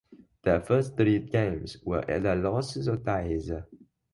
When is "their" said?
0.41-0.61